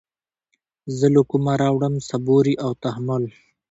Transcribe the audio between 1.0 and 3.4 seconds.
له كومه راوړم صبوري او تحمل